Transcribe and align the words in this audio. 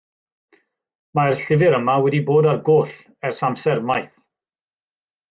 Mae'r 1.19 1.35
llyfr 1.41 1.75
yma 1.79 1.97
wedi 2.05 2.21
bod 2.29 2.47
ar 2.53 2.57
goll 2.71 2.97
ers 3.31 3.43
amser 3.49 3.85
maith. 3.91 4.17